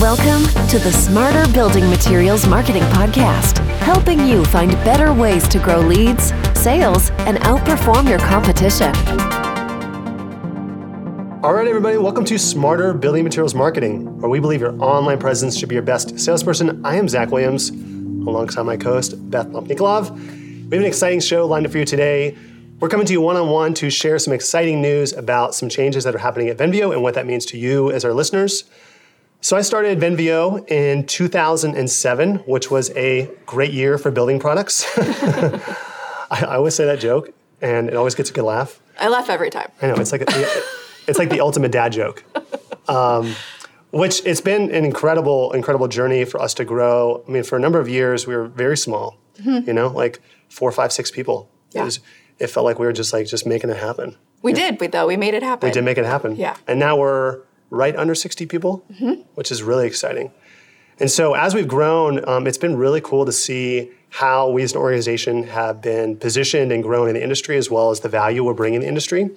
[0.00, 5.80] Welcome to the Smarter Building Materials Marketing Podcast, helping you find better ways to grow
[5.80, 8.96] leads, sales, and outperform your competition.
[11.44, 15.58] All right, everybody, welcome to Smarter Building Materials Marketing, where we believe your online presence
[15.58, 16.82] should be your best salesperson.
[16.82, 20.12] I am Zach Williams, alongside my co host, Beth Popnikolov.
[20.12, 22.38] We have an exciting show lined up for you today.
[22.78, 26.04] We're coming to you one on one to share some exciting news about some changes
[26.04, 28.64] that are happening at Venveo and what that means to you as our listeners.
[29.42, 34.86] So I started Venveo in 2007, which was a great year for building products.
[34.98, 37.30] I, I, always say that joke,
[37.62, 38.82] and it always gets a good laugh.
[39.00, 39.72] I laugh every time.
[39.80, 40.26] I know it's like a,
[41.06, 42.22] it's like the ultimate dad joke.
[42.86, 43.34] Um,
[43.92, 47.24] which it's been an incredible, incredible journey for us to grow.
[47.26, 49.16] I mean, for a number of years, we were very small.
[49.38, 49.66] Mm-hmm.
[49.66, 50.20] You know, like
[50.50, 51.48] four, five, six people.
[51.72, 51.82] Yeah.
[51.82, 52.00] It, was,
[52.38, 54.16] it felt like we were just like just making it happen.
[54.42, 54.72] We yeah.
[54.72, 55.06] did, we, though.
[55.06, 55.66] We made it happen.
[55.66, 56.36] We did make it happen.
[56.36, 56.56] Yeah.
[56.66, 59.22] And now we're right under 60 people, mm-hmm.
[59.34, 60.32] which is really exciting.
[60.98, 64.72] And so as we've grown, um, it's been really cool to see how we as
[64.72, 68.44] an organization have been positioned and grown in the industry as well as the value
[68.44, 69.30] we're bringing in the industry.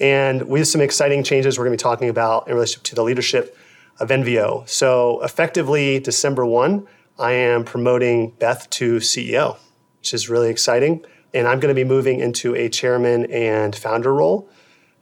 [0.00, 2.94] And we have some exciting changes we're going to be talking about in relationship to
[2.94, 3.56] the leadership
[4.00, 4.68] of Venveo.
[4.68, 6.86] So effectively, December 1,
[7.18, 9.56] I am promoting Beth to CEO,
[10.00, 11.04] which is really exciting.
[11.32, 14.48] And I'm going to be moving into a chairman and founder role.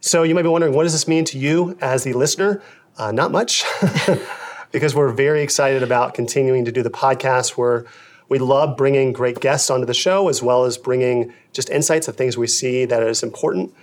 [0.03, 2.61] So you might be wondering, what does this mean to you as the listener?
[2.97, 3.63] Uh, not much,
[4.71, 7.85] because we're very excited about continuing to do the podcast where
[8.27, 12.17] we love bringing great guests onto the show as well as bringing just insights of
[12.17, 13.73] things we see that is important.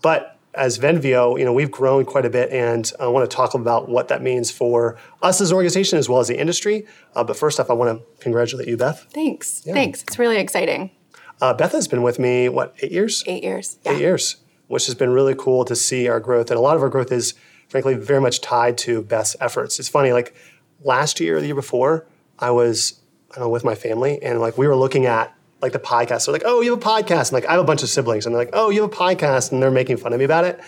[0.00, 3.52] But as Venveo, you know, we've grown quite a bit, and I want to talk
[3.52, 6.86] about what that means for us as an organization as well as the industry.
[7.14, 9.06] Uh, but first off, I want to congratulate you, Beth.
[9.10, 9.62] Thanks.
[9.66, 9.74] Yeah.
[9.74, 10.02] Thanks.
[10.04, 10.90] It's really exciting.
[11.38, 13.22] Uh, Beth has been with me what eight years?
[13.26, 13.76] Eight years.
[13.84, 13.92] Yeah.
[13.92, 14.36] Eight years
[14.68, 16.50] which has been really cool to see our growth.
[16.50, 17.34] And a lot of our growth is,
[17.68, 19.78] frankly, very much tied to Beth's efforts.
[19.78, 20.34] It's funny, like
[20.82, 22.06] last year, the year before,
[22.38, 23.00] I was
[23.32, 26.22] I don't know, with my family, and like we were looking at like the podcast.
[26.22, 28.26] So like, oh, you have a podcast, and like I have a bunch of siblings,
[28.26, 30.44] and they're like, oh, you have a podcast, and they're making fun of me about
[30.44, 30.60] it.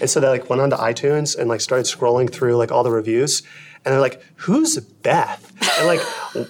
[0.00, 2.90] And so they like went onto iTunes and like started scrolling through like all the
[2.90, 3.42] reviews,
[3.84, 5.52] and they're like, who's Beth?
[5.78, 6.00] And like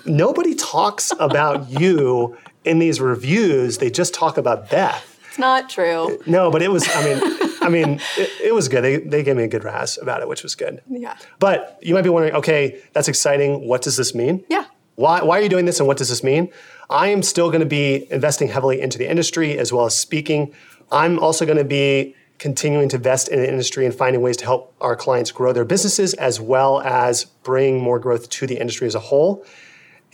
[0.06, 3.78] nobody talks about you in these reviews.
[3.78, 6.18] They just talk about Beth not true.
[6.26, 6.88] No, but it was.
[6.94, 8.82] I mean, I mean, it, it, was good.
[8.82, 10.80] They, they gave me a good razz about it, which was good.
[10.88, 11.16] Yeah.
[11.38, 13.66] But you might be wondering, okay, that's exciting.
[13.66, 14.44] What does this mean?
[14.48, 14.64] Yeah.
[14.94, 16.50] Why, why are you doing this and what does this mean?
[16.90, 20.52] I am still going to be investing heavily into the industry as well as speaking.
[20.90, 24.44] I'm also going to be continuing to invest in the industry and finding ways to
[24.44, 28.86] help our clients grow their businesses as well as bring more growth to the industry
[28.86, 29.44] as a whole.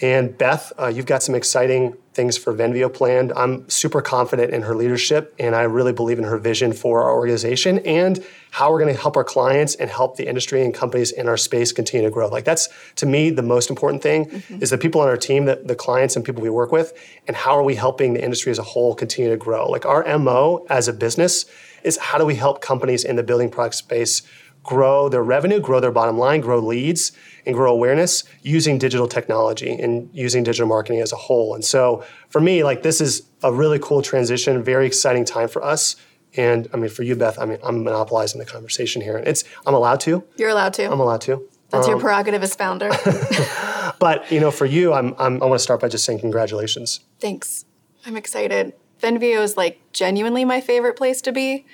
[0.00, 3.32] And Beth, uh, you've got some exciting things for Venveo planned.
[3.36, 7.12] I'm super confident in her leadership, and I really believe in her vision for our
[7.12, 11.12] organization and how we're going to help our clients and help the industry and companies
[11.12, 12.28] in our space continue to grow.
[12.28, 14.62] Like that's to me the most important thing mm-hmm.
[14.62, 16.92] is the people on our team, that the clients and people we work with,
[17.26, 19.68] and how are we helping the industry as a whole continue to grow.
[19.68, 21.46] Like our mo as a business
[21.84, 24.22] is how do we help companies in the building product space
[24.64, 27.12] grow their revenue, grow their bottom line, grow leads,
[27.46, 31.54] and grow awareness using digital technology and using digital marketing as a whole.
[31.54, 35.62] And so for me, like this is a really cool transition, very exciting time for
[35.62, 35.96] us.
[36.36, 39.16] And I mean, for you, Beth, I mean, I'm monopolizing the conversation here.
[39.16, 40.24] And It's I'm allowed to.
[40.36, 40.90] You're allowed to.
[40.90, 41.46] I'm allowed to.
[41.70, 42.90] That's um, your prerogative as founder.
[43.98, 47.00] but you know, for you, I'm, I'm I want to start by just saying congratulations.
[47.20, 47.66] Thanks.
[48.06, 48.72] I'm excited.
[49.00, 51.66] Venveo is like genuinely my favorite place to be.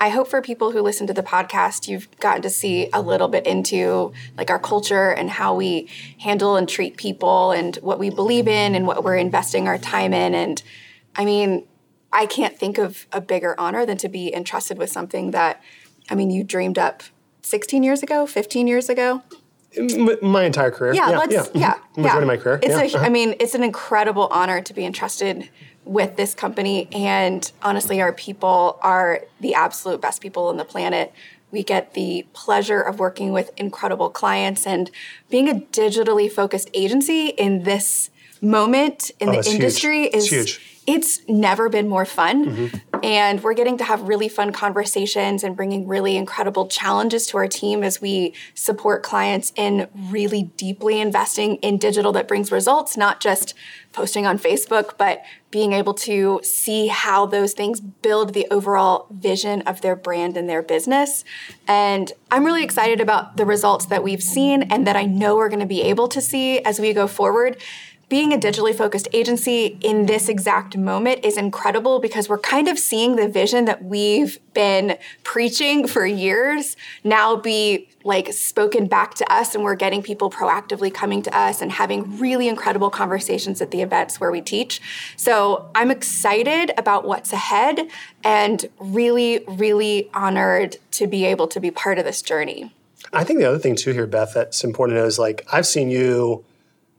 [0.00, 3.28] I hope for people who listen to the podcast, you've gotten to see a little
[3.28, 5.88] bit into like our culture and how we
[6.18, 10.12] handle and treat people and what we believe in and what we're investing our time
[10.12, 10.34] in.
[10.34, 10.62] And
[11.14, 11.64] I mean,
[12.12, 15.62] I can't think of a bigger honor than to be entrusted with something that,
[16.10, 17.02] I mean, you dreamed up
[17.42, 19.22] 16 years ago, 15 years ago.
[20.22, 20.94] My entire career.
[20.94, 21.44] Yeah, yeah, let's, yeah.
[21.54, 22.18] yeah, Majority yeah.
[22.18, 22.60] of my career.
[22.62, 22.82] It's yeah.
[22.82, 23.06] a, uh-huh.
[23.06, 25.48] I mean, it's an incredible honor to be entrusted
[25.84, 26.88] with this company.
[26.92, 31.12] And honestly, our people are the absolute best people on the planet.
[31.50, 34.90] We get the pleasure of working with incredible clients and
[35.30, 38.10] being a digitally focused agency in this
[38.40, 40.14] moment in oh, the industry huge.
[40.14, 40.80] is huge.
[40.86, 42.46] It's never been more fun.
[42.46, 42.93] Mm-hmm.
[43.02, 47.48] And we're getting to have really fun conversations and bringing really incredible challenges to our
[47.48, 53.20] team as we support clients in really deeply investing in digital that brings results, not
[53.20, 53.54] just
[53.92, 59.62] posting on Facebook, but being able to see how those things build the overall vision
[59.62, 61.24] of their brand and their business.
[61.68, 65.48] And I'm really excited about the results that we've seen and that I know we're
[65.48, 67.56] going to be able to see as we go forward
[68.08, 72.78] being a digitally focused agency in this exact moment is incredible because we're kind of
[72.78, 79.32] seeing the vision that we've been preaching for years now be like spoken back to
[79.32, 83.70] us and we're getting people proactively coming to us and having really incredible conversations at
[83.70, 84.80] the events where we teach.
[85.16, 87.88] So, I'm excited about what's ahead
[88.22, 92.72] and really really honored to be able to be part of this journey.
[93.12, 95.66] I think the other thing too here Beth that's important to know is like I've
[95.66, 96.44] seen you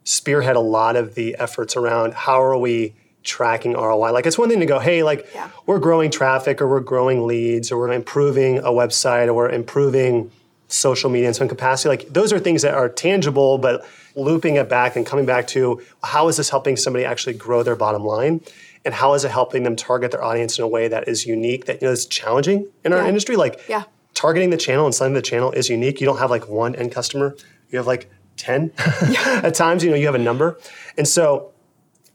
[0.05, 2.93] spearhead a lot of the efforts around how are we
[3.23, 4.11] tracking ROI.
[4.11, 5.49] Like it's one thing to go, hey, like yeah.
[5.65, 10.31] we're growing traffic or we're growing leads or we're improving a website or we're improving
[10.67, 11.89] social media in some capacity.
[11.89, 13.85] Like those are things that are tangible, but
[14.15, 17.75] looping it back and coming back to how is this helping somebody actually grow their
[17.75, 18.41] bottom line?
[18.85, 21.65] And how is it helping them target their audience in a way that is unique,
[21.65, 23.35] that you know is challenging in our industry?
[23.35, 23.85] Like yeah.
[24.13, 25.99] targeting the channel and selling the channel is unique.
[25.99, 27.35] You don't have like one end customer.
[27.71, 28.11] You have like
[28.45, 30.59] 10 at times you know you have a number
[30.97, 31.51] and so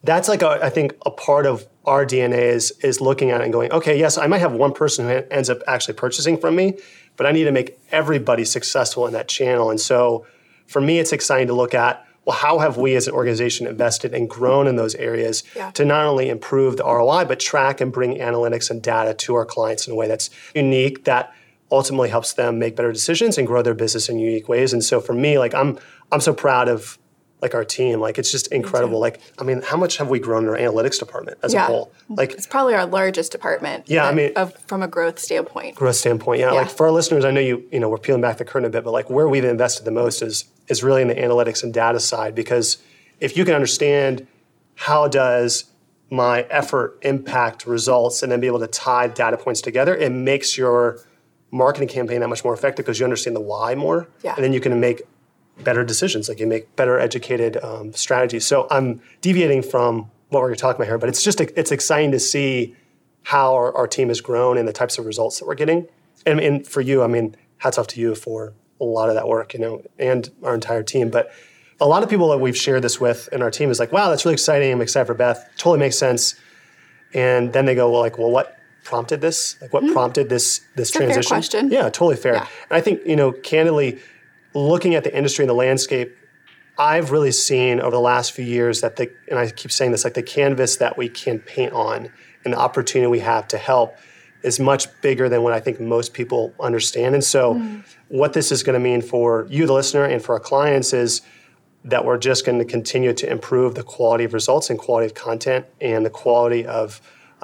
[0.05, 3.45] that's like a, I think a part of our dna is is looking at it
[3.45, 6.55] and going okay yes i might have one person who ends up actually purchasing from
[6.55, 6.79] me
[7.17, 10.25] but i need to make everybody successful in that channel and so
[10.67, 14.15] for me it's exciting to look at well how have we as an organization invested
[14.15, 15.71] and grown in those areas yeah.
[15.73, 19.45] to not only improve the roi but track and bring analytics and data to our
[19.45, 21.35] clients in a way that's unique that
[21.71, 24.73] ultimately helps them make better decisions and grow their business in unique ways.
[24.73, 25.79] And so for me, like I'm
[26.13, 26.99] I'm so proud of
[27.43, 28.01] like our team.
[28.01, 28.99] Like it's just incredible.
[28.99, 31.65] Like I mean, how much have we grown in our analytics department as yeah.
[31.65, 31.93] a whole?
[32.09, 33.89] Like it's probably our largest department.
[33.89, 35.77] Yeah, I mean, of, from a growth standpoint.
[35.77, 36.53] Growth standpoint, yeah.
[36.53, 36.61] yeah.
[36.63, 38.71] Like for our listeners, I know you you know we're peeling back the curtain a
[38.71, 41.73] bit, but like where we've invested the most is is really in the analytics and
[41.73, 42.79] data side because
[43.21, 44.27] if you can understand
[44.75, 45.65] how does
[46.11, 50.59] my effort impact results and then be able to tie data points together, it makes
[50.59, 51.01] your
[51.51, 54.35] marketing campaign that much more effective because you understand the why more, yeah.
[54.35, 55.03] and then you can make
[55.63, 56.29] better decisions.
[56.29, 58.47] Like you make better educated um, strategies.
[58.47, 62.21] So I'm deviating from what we're talking about here, but it's just it's exciting to
[62.21, 62.77] see
[63.23, 65.87] how our, our team has grown and the types of results that we're getting.
[66.25, 69.29] And, and for you, I mean, hats off to you for a lot of that
[69.29, 71.11] work, you know, and our entire team.
[71.11, 71.31] But
[71.81, 74.09] a lot of people that we've shared this with in our team is like, wow,
[74.09, 74.73] that's really exciting.
[74.73, 75.47] I'm excited for Beth.
[75.57, 76.35] Totally makes sense.
[77.13, 79.61] And then they go, well, like, well, what prompted this?
[79.61, 79.93] Like what mm-hmm.
[79.93, 81.29] prompted this this it's transition?
[81.29, 81.71] question.
[81.71, 82.35] Yeah, totally fair.
[82.35, 82.47] Yeah.
[82.69, 83.99] And I think, you know, candidly,
[84.55, 86.17] looking at the industry and the landscape,
[86.79, 90.05] I've really seen over the last few years that the and I keep saying this,
[90.05, 92.11] like the canvas that we can paint on
[92.45, 93.97] and the opportunity we have to help
[94.43, 97.15] is much bigger than what I think most people understand.
[97.15, 97.85] And so mm.
[98.09, 101.21] what this is going to mean for you, the listener, and for our clients is
[101.85, 105.15] that we're just going to continue to improve the quality of results and quality of
[105.15, 107.01] content and the quality of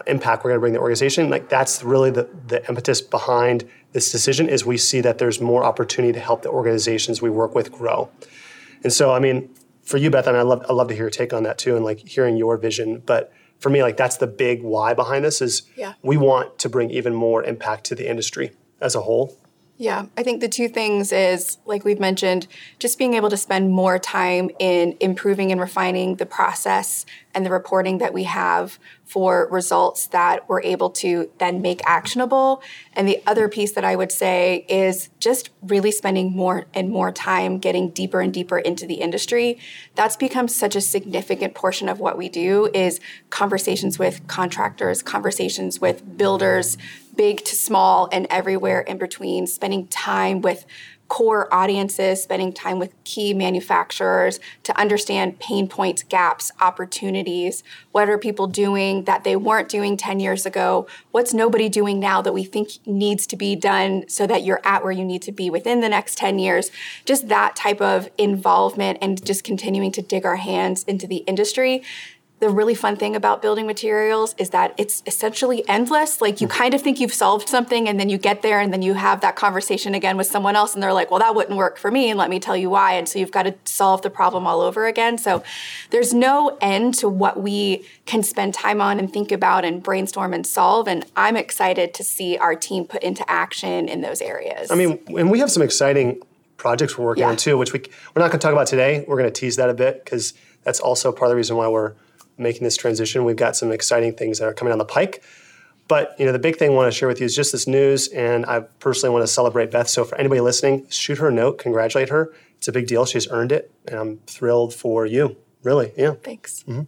[0.07, 4.13] impact we're going to bring the organization like that's really the, the impetus behind this
[4.13, 7.73] decision is we see that there's more opportunity to help the organizations we work with
[7.73, 8.09] grow
[8.85, 9.49] and so i mean
[9.83, 11.59] for you beth I, mean, I love, I love to hear your take on that
[11.59, 15.25] too and like hearing your vision but for me like that's the big why behind
[15.25, 15.95] this is yeah.
[16.03, 18.51] we want to bring even more impact to the industry
[18.81, 19.37] as a whole
[19.79, 22.47] yeah, I think the two things is, like we've mentioned,
[22.79, 27.05] just being able to spend more time in improving and refining the process
[27.37, 32.63] and the reporting that we have for results that we're able to then make actionable.
[32.95, 37.13] And the other piece that I would say is just really spending more and more
[37.13, 39.59] time getting deeper and deeper into the industry.
[39.95, 45.79] That's become such a significant portion of what we do is conversations with contractors, conversations
[45.79, 46.79] with builders,
[47.15, 50.65] big to small and everywhere in between, spending time with
[51.09, 57.63] core audiences, spending time with key manufacturers to understand pain points, gaps, opportunities.
[57.93, 60.87] What are people doing that they weren't doing 10 years ago?
[61.13, 64.83] What's nobody doing now that we think needs to be done so that you're at
[64.83, 66.71] where you need to be within the next 10 years?
[67.05, 71.83] Just that type of involvement and just continuing to dig our hands into the industry
[72.39, 76.21] the really fun thing about building materials is that it's essentially endless.
[76.21, 76.59] Like you mm-hmm.
[76.59, 79.23] kind of think you've solved something and then you get there and then you have
[79.23, 82.11] that conversation again with someone else and they're like, well, that wouldn't work for me
[82.11, 82.93] and let me tell you why.
[82.93, 85.17] And so you've got to solve the problem all over again.
[85.17, 85.43] So
[85.91, 90.35] there's no end to what we can spend time on and think about and brainstorm
[90.35, 90.89] and solve.
[90.89, 94.71] And I'm excited to see our team put into action in those areas.
[94.71, 96.21] I mean, and we have some exciting
[96.59, 97.31] projects we're working yeah.
[97.31, 97.81] on too, which we,
[98.15, 99.07] we're not going to talk about today.
[99.09, 101.69] We're going to tease that a bit because that's also part of the reason why
[101.69, 101.95] we're
[102.39, 103.25] making this transition.
[103.25, 105.23] We've got some exciting things that are coming down the pike.
[105.89, 107.67] But you know, the big thing I want to share with you is just this
[107.67, 109.89] news, and I personally want to celebrate Beth.
[109.89, 112.33] So for anybody listening, shoot her a note, congratulate her.
[112.59, 113.07] It's a big deal.
[113.07, 115.37] She's earned it, and I'm thrilled for you.
[115.63, 116.15] Really, yeah.
[116.23, 116.65] Thanks.
[116.65, 116.83] Mm-hmm.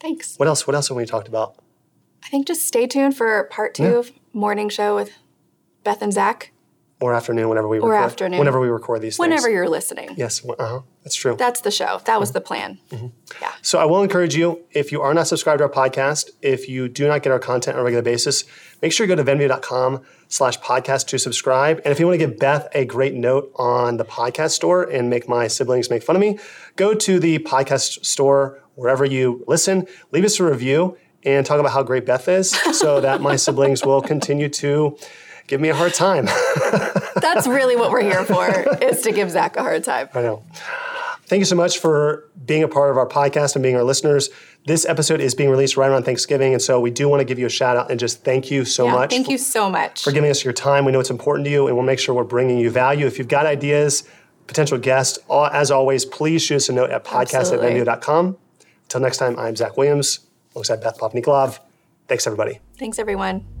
[0.00, 0.36] Thanks.
[0.36, 0.66] What else?
[0.66, 1.56] What else have we talked about?
[2.24, 3.98] I think just stay tuned for part two yeah.
[3.98, 5.10] of morning show with
[5.82, 6.52] Beth and Zach.
[7.00, 8.38] Or afternoon whenever we or record, afternoon.
[8.38, 9.18] whenever we record these things.
[9.18, 9.54] whenever things.
[9.54, 10.10] you're listening.
[10.16, 11.36] Yes uh-huh, that's true.
[11.36, 12.00] That's the show.
[12.04, 12.78] That was the plan.
[12.90, 13.08] Mm-hmm.
[13.40, 13.52] yeah.
[13.62, 16.88] So i will encourage you if you are not subscribed to our podcast if you
[16.88, 18.44] do not get our content on a regular basis
[18.82, 21.78] make sure you go to venveo.com slash podcast to subscribe.
[21.84, 25.08] And if you want to give beth a great note on the podcast store and
[25.08, 26.38] make my siblings make fun of me
[26.76, 31.72] go to the podcast store wherever you listen leave us a review and talk about
[31.72, 34.96] how great beth is so that my siblings will continue to
[35.46, 36.26] give me a hard time
[37.16, 38.48] that's really what we're here for
[38.82, 40.42] is to give zach a hard time i know
[41.26, 44.30] Thank you so much for being a part of our podcast and being our listeners.
[44.64, 47.36] This episode is being released right around Thanksgiving, and so we do want to give
[47.36, 49.10] you a shout out and just thank you so yeah, much.
[49.10, 50.84] Thank you so much for giving us your time.
[50.84, 53.06] We know it's important to you, and we'll make sure we're bringing you value.
[53.06, 54.08] If you've got ideas,
[54.46, 58.36] potential guests, all, as always, please shoot us a note at podcast at.
[58.84, 60.20] Until next time, I'm Zach Williams
[60.54, 61.58] alongside Beth Popnikolov.
[62.06, 62.60] Thanks, everybody.
[62.78, 63.55] Thanks, everyone.